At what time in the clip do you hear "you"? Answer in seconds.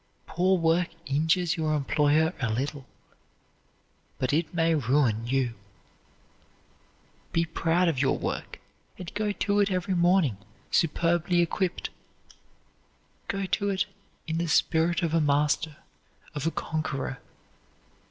5.27-5.53